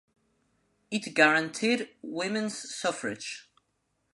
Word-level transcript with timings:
It 0.89 1.13
guaranteed 1.13 1.89
women’s 2.01 2.73
suffrage. 2.73 3.51